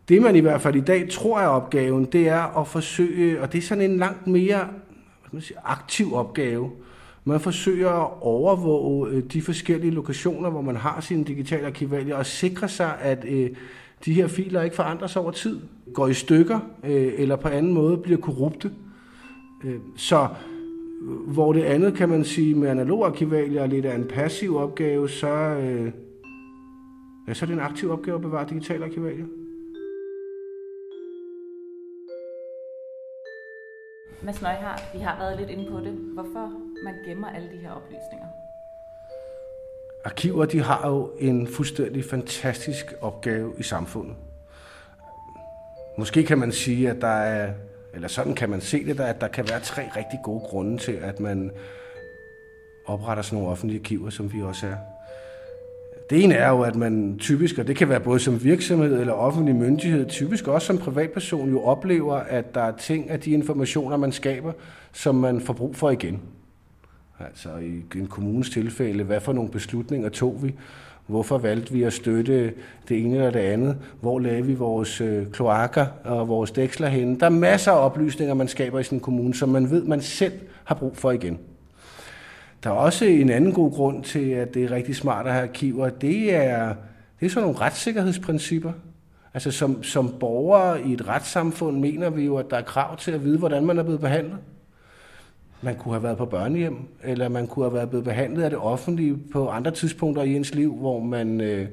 det 0.08 0.22
man 0.22 0.36
i 0.36 0.40
hvert 0.40 0.60
fald 0.60 0.76
i 0.76 0.80
dag 0.80 1.08
tror 1.10 1.40
er 1.40 1.46
opgaven, 1.46 2.04
det 2.04 2.28
er 2.28 2.60
at 2.60 2.68
forsøge, 2.68 3.42
og 3.42 3.52
det 3.52 3.58
er 3.58 3.62
sådan 3.62 3.90
en 3.90 3.98
langt 3.98 4.26
mere 4.26 4.58
hvad 5.32 5.38
man 5.38 5.42
sige, 5.42 5.56
aktiv 5.64 6.14
opgave, 6.14 6.70
man 7.24 7.40
forsøger 7.40 7.90
at 7.90 8.10
overvåge 8.20 9.20
de 9.20 9.42
forskellige 9.42 9.90
lokationer, 9.90 10.50
hvor 10.50 10.60
man 10.60 10.76
har 10.76 11.00
sine 11.00 11.24
digitale 11.24 11.66
arkivalier, 11.66 12.16
og 12.16 12.26
sikre 12.26 12.68
sig, 12.68 12.94
at 13.00 13.24
de 14.04 14.12
her 14.12 14.26
filer 14.28 14.62
ikke 14.62 14.76
forandres 14.76 15.16
over 15.16 15.30
tid, 15.30 15.60
går 15.94 16.08
i 16.08 16.14
stykker, 16.14 16.60
øh, 16.84 17.12
eller 17.16 17.36
på 17.36 17.48
anden 17.48 17.72
måde 17.72 17.96
bliver 17.96 18.20
korrupte. 18.20 18.70
Øh, 19.64 19.76
så 19.96 20.28
hvor 21.26 21.52
det 21.52 21.62
andet, 21.62 21.94
kan 21.94 22.08
man 22.08 22.24
sige, 22.24 22.54
med 22.54 22.68
analog 22.68 23.06
arkivalier 23.06 23.62
er 23.62 23.66
lidt 23.66 23.86
af 23.86 23.94
en 23.94 24.08
passiv 24.08 24.56
opgave, 24.56 25.08
så, 25.08 25.28
øh, 25.28 25.92
ja, 27.28 27.34
så 27.34 27.44
er 27.44 27.46
det 27.46 27.54
en 27.54 27.60
aktiv 27.60 27.90
opgave 27.90 28.14
at 28.14 28.22
bevare 28.22 28.46
digitale 28.48 28.84
arkivalier. 28.84 29.26
Mads 34.24 34.42
Nøjhardt, 34.42 34.82
vi 34.94 34.98
har 34.98 35.18
været 35.18 35.38
lidt 35.38 35.50
inde 35.50 35.70
på 35.70 35.80
det. 35.80 35.92
Hvorfor 35.92 36.52
man 36.84 36.94
gemmer 37.06 37.28
alle 37.28 37.48
de 37.52 37.56
her 37.56 37.70
oplysninger? 37.70 38.28
Arkiver 40.04 40.44
de 40.44 40.60
har 40.60 40.88
jo 40.88 41.10
en 41.18 41.46
fuldstændig 41.46 42.04
fantastisk 42.04 42.94
opgave 43.00 43.52
i 43.58 43.62
samfundet. 43.62 44.14
Måske 45.98 46.22
kan 46.22 46.38
man 46.38 46.52
sige, 46.52 46.90
at 46.90 47.00
der 47.00 47.06
er, 47.06 47.52
eller 47.94 48.08
sådan 48.08 48.34
kan 48.34 48.50
man 48.50 48.60
se 48.60 48.86
det, 48.86 48.98
der, 48.98 49.04
at 49.04 49.20
der 49.20 49.28
kan 49.28 49.48
være 49.48 49.60
tre 49.60 49.82
rigtig 49.96 50.18
gode 50.24 50.40
grunde 50.40 50.78
til, 50.78 50.92
at 50.92 51.20
man 51.20 51.50
opretter 52.86 53.22
sådan 53.22 53.36
nogle 53.36 53.50
offentlige 53.50 53.80
arkiver, 53.80 54.10
som 54.10 54.32
vi 54.32 54.42
også 54.42 54.66
er. 54.66 54.76
Det 56.10 56.24
ene 56.24 56.34
er 56.34 56.48
jo, 56.48 56.62
at 56.62 56.76
man 56.76 57.18
typisk, 57.18 57.58
og 57.58 57.66
det 57.66 57.76
kan 57.76 57.88
være 57.88 58.00
både 58.00 58.20
som 58.20 58.44
virksomhed 58.44 59.00
eller 59.00 59.12
offentlig 59.12 59.54
myndighed, 59.54 60.06
typisk 60.06 60.48
også 60.48 60.66
som 60.66 60.78
privatperson 60.78 61.50
jo 61.50 61.62
oplever, 61.62 62.14
at 62.14 62.54
der 62.54 62.60
er 62.60 62.76
ting 62.76 63.10
af 63.10 63.20
de 63.20 63.30
informationer, 63.30 63.96
man 63.96 64.12
skaber, 64.12 64.52
som 64.92 65.14
man 65.14 65.40
får 65.40 65.52
brug 65.52 65.76
for 65.76 65.90
igen. 65.90 66.22
Altså 67.20 67.56
i 67.56 67.98
en 67.98 68.06
kommunes 68.06 68.50
tilfælde, 68.50 69.04
hvad 69.04 69.20
for 69.20 69.32
nogle 69.32 69.50
beslutninger 69.50 70.08
tog 70.08 70.42
vi? 70.42 70.54
Hvorfor 71.06 71.38
valgte 71.38 71.72
vi 71.72 71.82
at 71.82 71.92
støtte 71.92 72.54
det 72.88 73.04
ene 73.04 73.16
eller 73.16 73.30
det 73.30 73.38
andet? 73.38 73.76
Hvor 74.00 74.18
lagde 74.18 74.46
vi 74.46 74.54
vores 74.54 75.00
øh, 75.00 75.26
kloakker 75.26 75.86
og 76.04 76.28
vores 76.28 76.50
dæksler 76.50 76.88
henne? 76.88 77.20
Der 77.20 77.26
er 77.26 77.30
masser 77.30 77.72
af 77.72 77.84
oplysninger, 77.84 78.34
man 78.34 78.48
skaber 78.48 78.78
i 78.78 78.84
sin 78.84 78.96
en 78.96 79.00
kommune, 79.00 79.34
som 79.34 79.48
man 79.48 79.70
ved, 79.70 79.84
man 79.84 80.00
selv 80.00 80.32
har 80.64 80.74
brug 80.74 80.96
for 80.96 81.10
igen. 81.10 81.38
Der 82.64 82.70
er 82.70 82.74
også 82.74 83.04
en 83.04 83.30
anden 83.30 83.52
god 83.52 83.72
grund 83.72 84.04
til, 84.04 84.30
at 84.30 84.54
det 84.54 84.64
er 84.64 84.70
rigtig 84.70 84.96
smart 84.96 85.26
at 85.26 85.32
have 85.32 85.48
arkiver. 85.48 85.88
Det 85.88 86.34
er, 86.34 86.74
det 87.20 87.26
er 87.26 87.30
sådan 87.30 87.42
nogle 87.42 87.60
retssikkerhedsprincipper. 87.60 88.72
Altså 89.34 89.50
som, 89.50 89.82
som 89.82 90.14
borgere 90.20 90.82
i 90.82 90.92
et 90.92 91.08
retssamfund 91.08 91.80
mener 91.80 92.10
vi 92.10 92.24
jo, 92.24 92.36
at 92.36 92.50
der 92.50 92.56
er 92.56 92.62
krav 92.62 92.96
til 92.96 93.10
at 93.10 93.24
vide, 93.24 93.38
hvordan 93.38 93.66
man 93.66 93.78
er 93.78 93.82
blevet 93.82 94.00
behandlet. 94.00 94.38
Man 95.64 95.76
kunne 95.76 95.94
have 95.94 96.02
været 96.02 96.18
på 96.18 96.24
børnehjem, 96.24 96.76
eller 97.04 97.28
man 97.28 97.46
kunne 97.46 97.64
have 97.64 97.74
været 97.74 97.88
blevet 97.88 98.04
behandlet 98.04 98.42
af 98.42 98.50
det 98.50 98.58
offentlige 98.58 99.16
på 99.32 99.48
andre 99.48 99.70
tidspunkter 99.70 100.22
i 100.22 100.36
ens 100.36 100.54
liv, 100.54 100.76
hvor 100.76 101.00
man, 101.00 101.40
øh, 101.40 101.66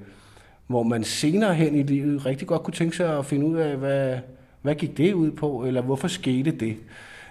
hvor 0.68 0.84
man 0.84 1.04
senere 1.04 1.54
hen 1.54 1.76
i 1.76 1.84
livet 1.84 2.26
rigtig 2.26 2.48
godt 2.48 2.64
kunne 2.64 2.74
tænke 2.74 2.98
sig 2.98 3.18
at 3.18 3.26
finde 3.26 3.46
ud 3.46 3.58
af, 3.58 3.78
hvad, 3.78 4.18
hvad 4.62 4.76
gik 4.76 4.98
det 4.98 5.14
ud 5.14 5.32
på, 5.32 5.66
eller 5.66 5.82
hvorfor 5.82 6.08
skete 6.08 6.52
det. 6.52 6.78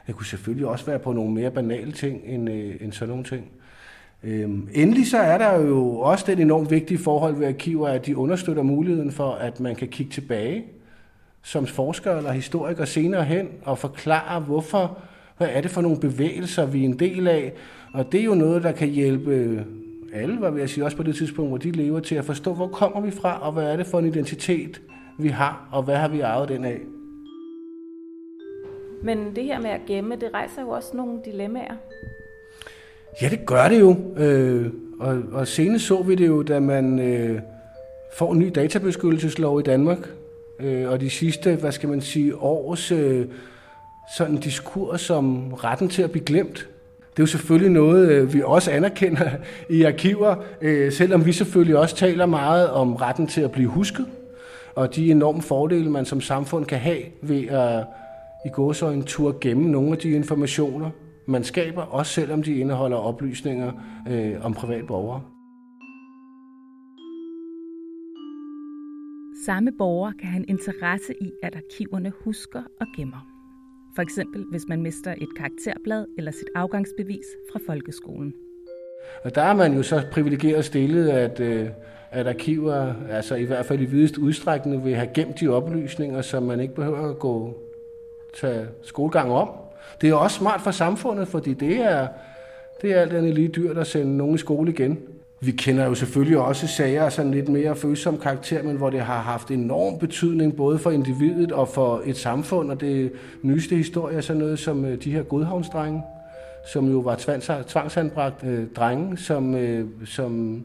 Det 0.07 0.17
kunne 0.17 0.27
selvfølgelig 0.27 0.67
også 0.67 0.87
være 0.87 0.99
på 0.99 1.13
nogle 1.13 1.33
mere 1.33 1.51
banale 1.51 1.93
ting 1.93 2.21
end, 2.25 2.51
øh, 2.51 2.75
end 2.81 2.93
sådan 2.93 3.09
nogle 3.09 3.25
ting. 3.25 3.45
Øhm, 4.23 4.69
endelig 4.75 5.07
så 5.07 5.19
er 5.19 5.39
der 5.39 5.61
jo 5.61 5.99
også 5.99 6.25
den 6.29 6.39
enormt 6.39 6.71
vigtige 6.71 6.99
forhold 6.99 7.35
ved 7.35 7.47
arkiver, 7.47 7.89
at 7.89 8.07
de 8.07 8.17
understøtter 8.17 8.63
muligheden 8.63 9.13
for, 9.13 9.33
at 9.33 9.61
man 9.61 9.77
kan 9.77 9.89
kigge 9.89 10.13
tilbage 10.13 10.65
som 11.43 11.67
forsker 11.67 12.17
eller 12.17 12.33
historiker 12.33 12.85
senere 12.85 13.25
hen 13.25 13.49
og 13.65 13.79
forklare, 13.79 14.41
hvorfor, 14.41 14.99
hvad 15.39 15.49
er 15.51 15.61
det 15.61 15.71
for 15.71 15.81
nogle 15.81 16.01
bevægelser, 16.01 16.67
vi 16.67 16.81
er 16.81 16.85
en 16.85 16.99
del 16.99 17.29
af. 17.29 17.53
Og 17.93 18.13
det 18.13 18.21
er 18.21 18.25
jo 18.25 18.35
noget, 18.35 18.63
der 18.63 18.73
kan 18.73 18.89
hjælpe 18.89 19.65
alle, 20.13 20.39
hvad 20.39 20.51
vil 20.51 20.61
jeg 20.61 20.69
sige, 20.69 20.85
også 20.85 20.97
på 20.97 21.03
det 21.03 21.17
tidspunkt, 21.17 21.51
hvor 21.51 21.59
de 21.59 21.71
lever, 21.71 22.01
til 22.01 22.15
at 22.15 22.25
forstå, 22.25 22.55
hvor 22.55 22.69
kommer 22.69 23.01
vi 23.01 23.11
fra, 23.11 23.47
og 23.47 23.53
hvad 23.53 23.65
er 23.65 23.77
det 23.77 23.87
for 23.87 23.99
en 23.99 24.07
identitet, 24.07 24.81
vi 25.19 25.29
har, 25.29 25.69
og 25.73 25.83
hvad 25.83 25.97
har 25.97 26.09
vi 26.09 26.21
arvet 26.21 26.49
den 26.49 26.65
af. 26.65 26.81
Men 29.03 29.37
det 29.37 29.45
her 29.45 29.61
med 29.61 29.71
at 29.71 29.81
gemme, 29.87 30.17
det 30.17 30.31
rejser 30.35 30.63
jo 30.63 30.69
også 30.69 30.97
nogle 30.97 31.21
dilemmaer. 31.25 31.75
Ja, 33.23 33.29
det 33.29 33.47
gør 33.47 33.69
det 33.69 33.81
jo. 33.81 33.97
Øh, 34.17 34.73
og, 35.01 35.23
og 35.33 35.47
senest 35.47 35.87
så 35.87 36.03
vi 36.03 36.15
det 36.15 36.27
jo, 36.27 36.43
da 36.43 36.61
man 36.61 36.99
øh, 36.99 37.41
får 38.13 38.33
en 38.33 38.39
ny 38.39 38.53
databeskyttelseslov 38.55 39.61
i 39.61 39.63
Danmark. 39.63 40.11
Øh, 40.61 40.91
og 40.91 41.01
de 41.01 41.11
sidste, 41.11 41.57
hvad 41.57 41.73
skal 41.73 41.89
man 41.89 42.01
sige, 42.01 42.37
års 42.37 42.93
øh, 42.93 43.27
sådan 44.17 44.37
diskurs 44.37 45.01
som 45.01 45.53
retten 45.53 45.89
til 45.89 46.03
at 46.03 46.11
blive 46.11 46.25
glemt. 46.25 46.69
Det 47.11 47.19
er 47.19 47.23
jo 47.23 47.27
selvfølgelig 47.27 47.73
noget, 47.73 48.11
øh, 48.11 48.35
vi 48.35 48.43
også 48.43 48.71
anerkender 48.71 49.31
i 49.71 49.83
arkiver, 49.83 50.37
øh, 50.61 50.93
selvom 50.93 51.27
vi 51.27 51.33
selvfølgelig 51.33 51.77
også 51.77 51.97
taler 51.97 52.27
meget 52.27 52.71
om 52.71 52.97
retten 52.97 53.27
til 53.27 53.41
at 53.41 53.53
blive 53.53 53.69
husket, 53.69 54.07
og 54.75 54.97
de 54.97 55.11
enorme 55.11 55.43
fordele, 55.43 55.91
man 55.91 56.05
som 56.05 56.21
samfund 56.21 56.65
kan 56.65 56.79
have 56.79 57.03
ved 57.23 57.49
at 57.49 57.85
i 58.47 58.49
gåsøjne 58.49 59.03
tur 59.03 59.39
gemme 59.41 59.71
nogle 59.71 59.93
af 59.93 59.99
de 59.99 60.11
informationer, 60.11 60.91
man 61.27 61.45
skaber, 61.45 61.83
også 61.83 62.13
selvom 62.13 62.43
de 62.43 62.55
indeholder 62.55 62.97
oplysninger 62.97 63.73
øh, 64.09 64.45
om 64.45 64.55
privat 64.55 64.87
borgere. 64.87 65.21
Samme 69.47 69.73
borger 69.79 70.13
kan 70.21 70.29
have 70.29 70.39
en 70.39 70.49
interesse 70.49 71.13
i, 71.21 71.31
at 71.43 71.57
arkiverne 71.57 72.13
husker 72.25 72.63
og 72.81 72.87
gemmer. 72.97 73.38
For 73.99 74.03
eksempel 74.03 74.45
hvis 74.51 74.69
man 74.69 74.83
mister 74.83 75.15
et 75.19 75.29
karakterblad 75.37 76.07
eller 76.19 76.31
sit 76.31 76.49
afgangsbevis 76.55 77.27
fra 77.53 77.61
folkeskolen. 77.67 78.35
Og 79.23 79.35
der 79.35 79.43
er 79.43 79.55
man 79.55 79.75
jo 79.75 79.83
så 79.83 80.03
privilegeret 80.13 80.65
stillet, 80.65 81.09
at, 81.09 81.41
øh, 81.41 81.69
at 82.11 82.27
arkiver, 82.27 82.95
altså 83.11 83.35
i 83.35 83.45
hvert 83.45 83.67
fald 83.67 83.81
i 83.81 83.85
videst 83.85 84.19
udstrækning, 84.19 84.85
vil 84.85 84.95
have 84.95 85.09
gemt 85.15 85.41
de 85.41 85.49
oplysninger, 85.49 86.23
som 86.23 86.43
man 86.43 86.61
ikke 86.61 86.75
behøver 86.75 87.11
at 87.11 87.19
gå 87.19 87.59
tage 88.33 88.67
skolegang 88.83 89.33
om. 89.33 89.51
Det 90.01 90.11
er 90.11 90.15
også 90.15 90.37
smart 90.37 90.61
for 90.61 90.71
samfundet, 90.71 91.29
fordi 91.29 91.55
det 91.55 91.77
er, 91.77 92.09
det 92.83 92.93
er 92.93 93.01
alt 93.01 93.13
andet 93.13 93.35
lige 93.35 93.49
dyrt 93.49 93.79
at 93.79 93.87
sende 93.87 94.17
nogen 94.17 94.35
i 94.35 94.39
skole 94.39 94.73
igen. 94.73 94.99
Vi 95.41 95.51
kender 95.51 95.85
jo 95.85 95.95
selvfølgelig 95.95 96.39
også 96.39 96.67
sager 96.67 97.05
af 97.05 97.13
sådan 97.13 97.31
lidt 97.31 97.49
mere 97.49 97.77
følsom 97.77 98.19
karakter, 98.19 98.63
men 98.63 98.77
hvor 98.77 98.91
det 98.91 99.01
har 99.01 99.21
haft 99.21 99.51
enorm 99.51 99.99
betydning 99.99 100.57
både 100.57 100.79
for 100.79 100.91
individet 100.91 101.53
og 101.53 101.69
for 101.69 102.03
et 102.05 102.17
samfund, 102.17 102.71
og 102.71 102.81
det 102.81 103.13
nyeste 103.43 103.77
historie 103.77 104.17
er 104.17 104.21
sådan 104.21 104.43
noget 104.43 104.59
som 104.59 104.85
øh, 104.85 105.03
de 105.05 105.13
her 105.13 105.23
godhavnsdrenge, 105.23 106.03
som 106.73 106.91
jo 106.91 106.99
var 106.99 107.15
tvangsanbragt 107.67 108.45
øh, 108.45 108.67
drenge, 108.77 109.17
som, 109.17 109.55
øh, 109.55 109.87
som 110.05 110.63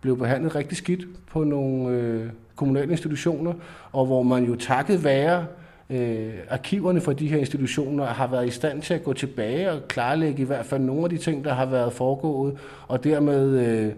blev 0.00 0.18
behandlet 0.18 0.54
rigtig 0.54 0.76
skidt 0.76 1.04
på 1.30 1.44
nogle 1.44 1.88
øh, 1.88 2.26
kommunale 2.56 2.90
institutioner, 2.90 3.52
og 3.92 4.06
hvor 4.06 4.22
man 4.22 4.44
jo 4.44 4.56
takket 4.56 5.04
være 5.04 5.40
øh, 5.40 5.46
Øh, 5.90 6.34
arkiverne 6.48 7.00
for 7.00 7.12
de 7.12 7.28
her 7.28 7.38
institutioner 7.38 8.04
har 8.04 8.26
været 8.26 8.46
i 8.46 8.50
stand 8.50 8.82
til 8.82 8.94
at 8.94 9.04
gå 9.04 9.12
tilbage 9.12 9.72
og 9.72 9.88
klarlægge 9.88 10.42
i 10.42 10.46
hvert 10.46 10.66
fald 10.66 10.82
nogle 10.82 11.04
af 11.04 11.10
de 11.10 11.18
ting, 11.18 11.44
der 11.44 11.54
har 11.54 11.66
været 11.66 11.92
foregået, 11.92 12.58
og 12.88 13.04
dermed 13.04 13.66
øh, 13.66 13.92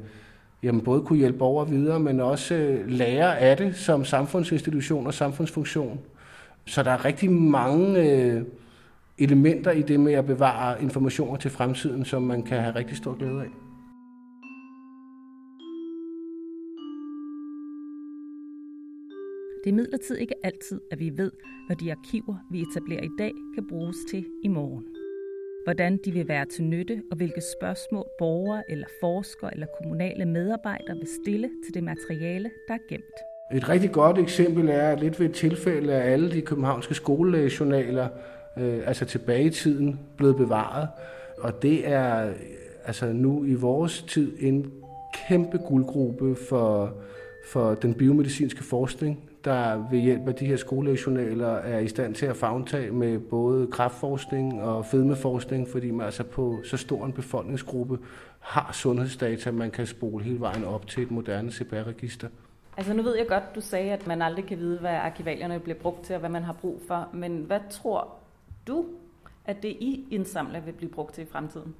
jamen 0.63 0.81
både 0.81 1.03
kunne 1.03 1.19
hjælpe 1.19 1.39
borgere 1.39 1.69
videre, 1.69 2.01
men 2.01 2.21
også 2.21 2.55
øh, 2.55 2.89
lære 2.89 3.39
af 3.39 3.57
det 3.57 3.77
som 3.77 4.05
samfundsinstitution 4.05 5.07
og 5.07 5.15
samfundsfunktion. 5.15 6.01
Så 6.67 6.83
der 6.83 6.91
er 6.91 7.05
rigtig 7.05 7.31
mange 7.31 8.03
øh, 8.03 8.43
elementer 9.19 9.71
i 9.71 9.83
det 9.83 10.01
med 10.01 10.13
at 10.13 10.27
bevare 10.27 10.83
informationer 10.83 11.37
til 11.37 11.51
fremtiden, 11.51 12.05
som 12.05 12.23
man 12.23 12.43
kan 12.43 12.61
have 12.61 12.75
rigtig 12.75 12.97
stor 12.97 13.15
glæde 13.19 13.41
af. 13.41 13.70
Det 19.65 19.71
er 19.71 19.73
imidlertid 19.73 20.17
ikke 20.17 20.35
altid, 20.43 20.81
at 20.91 21.01
vi 21.01 21.13
ved, 21.17 21.33
hvad 21.67 21.77
de 21.77 21.93
arkiver, 21.93 22.37
vi 22.51 22.63
etablerer 22.63 23.03
i 23.03 23.11
dag, 23.19 23.33
kan 23.55 23.69
bruges 23.69 23.97
til 24.11 24.25
i 24.43 24.49
morgen. 24.49 24.85
Hvordan 25.65 25.97
de 26.05 26.13
vil 26.13 26.29
være 26.29 26.47
til 26.47 26.65
nytte, 26.65 27.03
og 27.11 27.17
hvilke 27.17 27.41
spørgsmål 27.59 28.07
borgere 28.19 28.63
eller 28.71 28.87
forskere 29.01 29.55
eller 29.55 29.67
kommunale 29.83 30.25
medarbejdere 30.25 30.97
vil 30.97 31.09
stille 31.23 31.51
til 31.65 31.75
det 31.75 31.83
materiale, 31.83 32.51
der 32.69 32.75
er 32.75 32.79
gemt. 32.89 33.17
Et 33.55 33.69
rigtig 33.69 33.93
godt 33.93 34.19
eksempel 34.19 34.69
er 34.69 34.97
lidt 34.97 35.21
ved 35.21 35.29
et 35.29 35.35
tilfælde 35.35 35.93
af 35.93 36.13
alle 36.13 36.33
de 36.33 36.41
københavnske 36.41 36.95
skolejournaler, 36.95 38.09
øh, 38.59 38.81
altså 38.87 39.05
tilbage 39.05 39.45
i 39.45 39.51
tiden, 39.51 40.01
blevet 40.17 40.37
bevaret. 40.37 40.89
Og 41.39 41.63
det 41.63 41.89
er 41.89 42.33
altså 42.85 43.13
nu 43.13 43.45
i 43.45 43.55
vores 43.55 44.03
tid 44.03 44.33
en 44.41 44.73
kæmpe 45.29 45.59
guldgruppe 45.59 46.37
for, 46.49 46.95
for 47.53 47.75
den 47.75 47.95
biomedicinske 47.95 48.65
forskning 48.65 49.30
der 49.45 49.89
ved 49.91 49.99
hjælp 49.99 50.29
af 50.29 50.35
de 50.35 50.47
her 50.47 50.57
skolejournaler 50.57 51.49
er 51.49 51.79
i 51.79 51.89
stand 51.89 52.15
til 52.15 52.27
at 52.27 52.37
fagntage 52.37 52.91
med 52.91 53.19
både 53.19 53.67
kraftforskning 53.67 54.63
og 54.63 54.87
fedmeforskning, 54.87 55.69
fordi 55.69 55.91
man 55.91 56.07
altså 56.07 56.25
på 56.25 56.61
så 56.65 56.77
stor 56.77 57.07
en 57.07 57.13
befolkningsgruppe 57.13 57.99
har 58.41 58.71
sundhedsdata, 58.73 59.51
man 59.51 59.71
kan 59.71 59.87
spole 59.87 60.25
hele 60.25 60.41
vejen 60.41 60.65
op 60.65 60.87
til 60.87 61.03
et 61.03 61.11
moderne 61.11 61.53
CPR-register. 61.53 62.29
Altså 62.77 62.95
nu 62.95 63.03
ved 63.03 63.17
jeg 63.17 63.27
godt, 63.29 63.55
du 63.55 63.61
sagde, 63.61 63.93
at 63.93 64.07
man 64.07 64.23
aldrig 64.23 64.47
kan 64.47 64.59
vide, 64.59 64.79
hvad 64.79 64.91
arkivalierne 64.91 65.61
bliver 65.61 65.79
brugt 65.79 66.05
til, 66.05 66.15
og 66.15 66.21
hvad 66.21 66.31
man 66.31 66.43
har 66.43 66.53
brug 66.53 66.81
for. 66.89 67.09
Men 67.13 67.45
hvad 67.47 67.61
tror 67.71 68.09
du, 68.67 68.85
at 69.45 69.63
det 69.63 69.69
I 69.69 70.05
indsamler 70.11 70.61
vil 70.61 70.73
blive 70.73 70.91
brugt 70.91 71.15
til 71.15 71.23
i 71.23 71.27
fremtiden? 71.33 71.75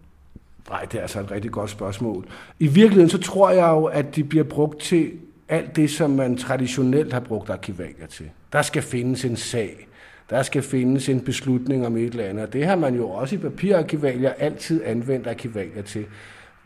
Nej, 0.69 0.85
det 0.85 0.99
er 0.99 1.03
altså 1.03 1.21
et 1.21 1.31
rigtig 1.31 1.51
godt 1.51 1.71
spørgsmål. 1.71 2.29
I 2.59 2.67
virkeligheden 2.67 3.09
så 3.09 3.19
tror 3.19 3.51
jeg 3.51 3.69
jo, 3.69 3.85
at 3.85 4.17
de 4.17 4.25
bliver 4.25 4.45
brugt 4.45 4.81
til 4.81 5.13
alt 5.51 5.77
det, 5.77 5.91
som 5.91 6.11
man 6.11 6.37
traditionelt 6.37 7.13
har 7.13 7.21
brugt 7.21 7.51
arkivalier 7.51 8.07
til. 8.07 8.31
Der 8.53 8.63
skal 8.63 8.83
findes 8.83 9.25
en 9.25 9.37
sag. 9.37 9.89
Der 10.31 10.43
skal 10.43 10.63
findes 10.63 11.09
en 11.09 11.21
beslutning 11.21 11.87
om 11.87 11.97
et 11.97 12.11
eller 12.11 12.25
andet. 12.25 12.47
Og 12.47 12.53
det 12.53 12.67
har 12.67 12.77
man 12.77 12.95
jo 12.95 13.11
også 13.11 13.35
i 13.35 13.39
papirarkivalier 13.39 14.33
altid 14.33 14.85
anvendt 14.85 15.27
arkivalier 15.27 15.83
til. 15.83 16.07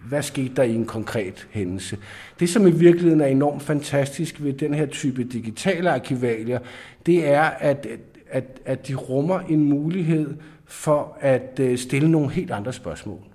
Hvad 0.09 0.23
skete 0.23 0.55
der 0.57 0.63
i 0.63 0.75
en 0.75 0.87
konkret 0.87 1.49
hændelse? 1.51 1.99
Det, 2.41 2.49
som 2.49 2.67
i 2.67 2.71
virkeligheden 2.71 3.21
er 3.21 3.27
enormt 3.27 3.63
fantastisk 3.63 4.43
ved 4.43 4.53
den 4.53 4.75
her 4.75 4.87
type 4.87 5.25
digitale 5.25 5.91
arkivalier, 5.91 6.59
det 7.07 7.29
er, 7.29 7.43
at, 7.43 7.87
at, 8.31 8.45
at 8.65 8.89
de 8.89 8.95
rummer 8.95 9.41
en 9.41 9.65
mulighed 9.65 10.35
for 10.65 11.19
at 11.21 11.61
øh, 11.61 11.79
stille 11.79 12.11
nogle 12.11 12.31
helt 12.31 12.51
andre 12.51 12.73
spørgsmål. 12.73 13.34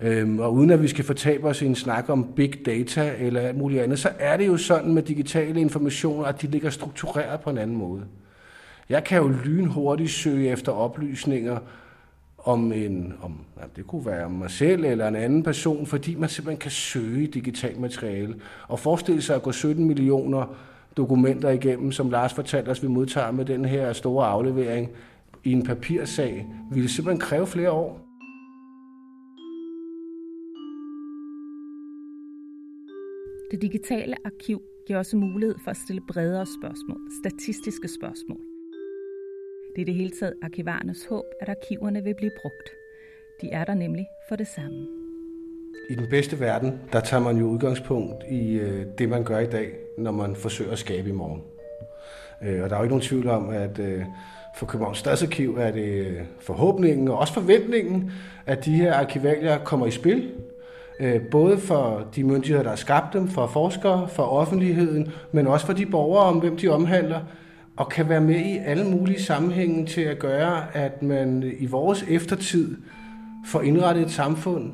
Øhm, 0.00 0.38
og 0.38 0.54
uden 0.54 0.70
at 0.70 0.82
vi 0.82 0.88
skal 0.88 1.04
fortabe 1.04 1.48
os 1.48 1.62
i 1.62 1.66
en 1.66 1.74
snak 1.74 2.08
om 2.08 2.32
big 2.36 2.66
data 2.66 3.14
eller 3.18 3.40
alt 3.40 3.56
muligt 3.56 3.82
andet, 3.82 3.98
så 3.98 4.10
er 4.18 4.36
det 4.36 4.46
jo 4.46 4.56
sådan 4.56 4.94
med 4.94 5.02
digitale 5.02 5.60
informationer, 5.60 6.24
at 6.24 6.42
de 6.42 6.46
ligger 6.46 6.70
struktureret 6.70 7.40
på 7.40 7.50
en 7.50 7.58
anden 7.58 7.76
måde. 7.76 8.02
Jeg 8.88 9.04
kan 9.04 9.18
jo 9.18 9.28
lynhurtigt 9.44 10.10
søge 10.10 10.48
efter 10.48 10.72
oplysninger 10.72 11.58
om 12.38 12.72
en, 12.72 13.14
om, 13.22 13.40
ja, 13.56 13.62
det 13.76 13.86
kunne 13.86 14.06
være 14.06 14.30
mig 14.30 14.50
selv 14.50 14.84
eller 14.84 15.08
en 15.08 15.16
anden 15.16 15.42
person, 15.42 15.86
fordi 15.86 16.14
man 16.14 16.28
simpelthen 16.28 16.60
kan 16.60 16.70
søge 16.70 17.26
digitalt 17.26 17.80
materiale. 17.80 18.34
Og 18.68 18.78
forestille 18.78 19.22
sig 19.22 19.36
at 19.36 19.42
gå 19.42 19.52
17 19.52 19.84
millioner 19.84 20.56
dokumenter 20.96 21.50
igennem, 21.50 21.92
som 21.92 22.10
Lars 22.10 22.34
fortalte 22.34 22.68
os, 22.68 22.82
vi 22.82 22.88
modtager 22.88 23.30
med 23.30 23.44
den 23.44 23.64
her 23.64 23.92
store 23.92 24.26
aflevering 24.26 24.88
i 25.44 25.52
en 25.52 25.62
papirsag, 25.62 26.46
ville 26.70 26.88
simpelthen 26.88 27.20
kræve 27.20 27.46
flere 27.46 27.70
år. 27.70 28.05
Det 33.50 33.62
digitale 33.62 34.16
arkiv 34.24 34.62
giver 34.86 34.98
også 34.98 35.16
mulighed 35.16 35.56
for 35.64 35.70
at 35.70 35.76
stille 35.76 36.02
bredere 36.08 36.46
spørgsmål, 36.46 37.00
statistiske 37.22 37.88
spørgsmål. 37.88 38.40
Det 39.76 39.80
er 39.80 39.84
det 39.84 39.94
hele 39.94 40.10
taget 40.20 40.34
arkivarernes 40.42 41.04
håb, 41.04 41.24
at 41.40 41.48
arkiverne 41.48 42.04
vil 42.04 42.14
blive 42.14 42.30
brugt. 42.42 42.70
De 43.40 43.48
er 43.52 43.64
der 43.64 43.74
nemlig 43.74 44.06
for 44.28 44.36
det 44.36 44.46
samme. 44.46 44.86
I 45.90 45.94
den 45.94 46.08
bedste 46.10 46.40
verden, 46.40 46.80
der 46.92 47.00
tager 47.00 47.22
man 47.22 47.36
jo 47.36 47.46
udgangspunkt 47.46 48.24
i 48.30 48.58
øh, 48.58 48.86
det, 48.98 49.08
man 49.08 49.24
gør 49.24 49.38
i 49.38 49.50
dag, 49.50 49.72
når 49.98 50.10
man 50.10 50.36
forsøger 50.36 50.72
at 50.72 50.78
skabe 50.78 51.08
i 51.08 51.12
morgen. 51.12 51.42
Øh, 52.42 52.62
og 52.62 52.70
der 52.70 52.76
er 52.76 52.80
jo 52.80 52.84
ikke 52.84 52.94
nogen 52.94 53.08
tvivl 53.08 53.28
om, 53.28 53.48
at 53.48 53.78
øh, 53.78 54.04
for 54.56 54.66
Københavns 54.66 54.98
Stadsarkiv 54.98 55.56
er 55.58 55.70
det 55.70 56.18
forhåbningen 56.40 57.08
og 57.08 57.18
også 57.18 57.34
forventningen, 57.34 58.12
at 58.46 58.64
de 58.64 58.70
her 58.70 58.94
arkivalier 58.94 59.58
kommer 59.58 59.86
i 59.86 59.90
spil. 59.90 60.32
Øh, 61.00 61.20
både 61.20 61.58
for 61.58 62.08
de 62.16 62.24
myndigheder, 62.24 62.62
der 62.62 62.70
har 62.70 62.76
skabt 62.76 63.12
dem, 63.12 63.28
for 63.28 63.46
forskere, 63.46 64.08
for 64.08 64.22
offentligheden, 64.22 65.12
men 65.32 65.46
også 65.46 65.66
for 65.66 65.72
de 65.72 65.86
borgere, 65.86 66.24
om 66.24 66.38
hvem 66.38 66.56
de 66.56 66.68
omhandler, 66.68 67.20
og 67.76 67.88
kan 67.88 68.08
være 68.08 68.20
med 68.20 68.40
i 68.40 68.56
alle 68.56 68.84
mulige 68.84 69.22
sammenhænge 69.22 69.86
til 69.86 70.00
at 70.00 70.18
gøre, 70.18 70.76
at 70.76 71.02
man 71.02 71.52
i 71.58 71.66
vores 71.66 72.04
eftertid 72.08 72.76
får 73.46 73.60
indrettet 73.60 74.02
et 74.04 74.10
samfund, 74.10 74.72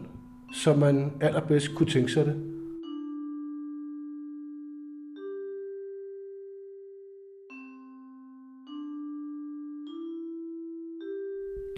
som 0.53 0.79
man 0.79 1.13
allerbedst 1.21 1.75
kunne 1.75 1.89
tænke 1.91 2.13
sig 2.13 2.27
det. 2.27 2.52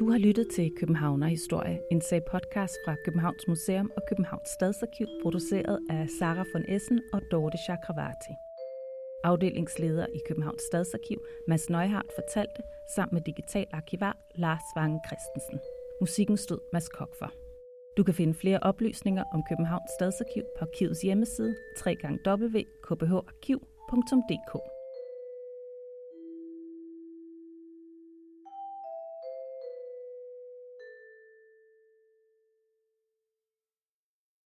Du 0.04 0.11
har 0.11 0.18
lyttet 0.18 0.49
til 0.54 0.73
Københavner 0.80 1.26
Historie, 1.26 1.80
en 1.90 2.00
sag 2.00 2.25
podcast 2.25 2.75
fra 2.84 2.94
Københavns 3.04 3.49
Museum 3.49 3.90
og 3.96 4.02
Københavns 4.08 4.49
Stadsarkiv, 4.49 5.06
produceret 5.23 5.78
af 5.90 6.08
Sara 6.18 6.44
von 6.52 6.64
Essen 6.68 7.00
og 7.12 7.23
Dorte 7.30 7.58
Chakravarti. 7.58 8.32
Afdelingsleder 9.25 10.06
i 10.06 10.18
Københavns 10.28 10.62
Stadsarkiv, 10.62 11.18
Mads 11.49 11.70
Neuhardt, 11.70 12.12
fortalte 12.18 12.62
sammen 12.94 13.14
med 13.14 13.23
digital 13.23 13.66
arkivar 13.73 14.16
Lars 14.34 14.64
Vange 14.76 15.00
Christensen. 15.06 15.58
Musikken 16.00 16.37
stod 16.37 16.58
Mads 16.73 16.88
Kok 16.88 17.14
for. 17.18 17.32
Du 17.96 18.02
kan 18.04 18.14
finde 18.14 18.34
flere 18.34 18.61
oplysninger 18.61 19.25
om 19.34 19.42
Københavns 19.49 19.90
Stadsarkiv 19.99 20.42
på 20.58 20.64
arkivets 20.64 21.00
hjemmeside 21.00 21.56
www.kbharkiv.dk. 21.87 24.73